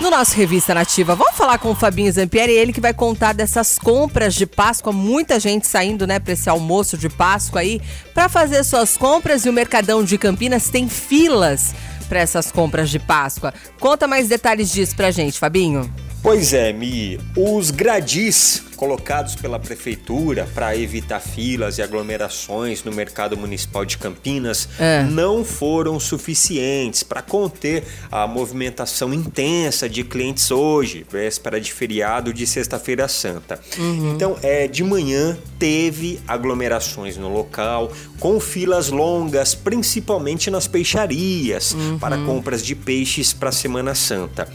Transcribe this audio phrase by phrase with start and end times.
[0.00, 3.78] No nosso Revista Nativa, vamos falar com o Fabinho Zampieri, ele que vai contar dessas
[3.78, 7.82] compras de Páscoa, muita gente saindo, né, para esse almoço de Páscoa aí,
[8.14, 11.74] para fazer suas compras e o Mercadão de Campinas tem filas
[12.08, 13.52] para essas compras de Páscoa.
[13.78, 15.92] Conta mais detalhes disso pra gente, Fabinho.
[16.22, 17.18] Pois é, Mi.
[17.34, 24.68] Os gradis colocados pela prefeitura para evitar filas e aglomerações no mercado municipal de Campinas
[24.78, 25.02] é.
[25.02, 32.46] não foram suficientes para conter a movimentação intensa de clientes hoje, véspera de feriado de
[32.46, 33.60] Sexta-feira Santa.
[33.78, 34.14] Uhum.
[34.14, 41.98] Então, é, de manhã teve aglomerações no local, com filas longas, principalmente nas peixarias, uhum.
[41.98, 44.48] para compras de peixes para a Semana Santa.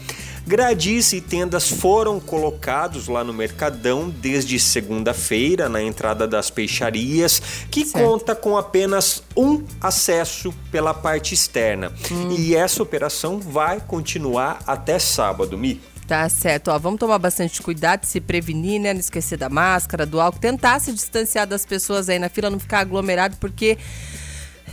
[0.46, 7.84] Gradis e tendas foram colocados lá no Mercadão desde segunda-feira, na entrada das peixarias, que
[7.84, 8.04] certo.
[8.04, 11.92] conta com apenas um acesso pela parte externa.
[12.12, 12.36] Hum.
[12.38, 15.80] E essa operação vai continuar até sábado, Mi.
[16.06, 18.92] Tá certo, ó, vamos tomar bastante cuidado, se prevenir, né?
[18.92, 22.60] Não esquecer da máscara, do álcool, tentar se distanciar das pessoas aí na fila, não
[22.60, 23.76] ficar aglomerado, porque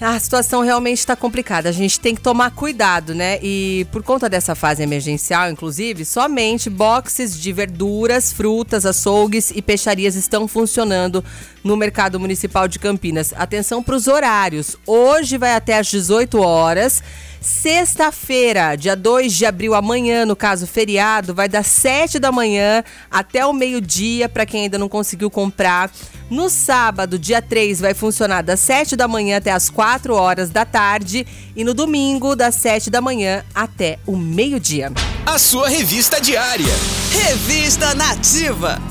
[0.02, 1.70] a situação realmente está complicada.
[1.70, 3.40] A gente tem que tomar cuidado, né?
[3.42, 10.16] E por conta dessa fase emergencial, inclusive, somente boxes de verduras, frutas, açougues e peixarias
[10.16, 11.24] estão funcionando
[11.64, 13.34] no mercado municipal de Campinas.
[13.38, 14.76] Atenção para os horários.
[14.86, 17.02] Hoje vai até às 18 horas.
[17.44, 23.46] Sexta-feira, dia 2 de abril, amanhã, no caso feriado, vai das 7 da manhã até
[23.46, 25.92] o meio-dia para quem ainda não conseguiu comprar.
[26.30, 30.64] No sábado, dia 3, vai funcionar das 7 da manhã até as 4 horas da
[30.64, 31.28] tarde.
[31.54, 34.90] E no domingo, das 7 da manhã até o meio-dia.
[35.26, 36.74] A sua revista diária.
[37.12, 38.82] Revista Nativa.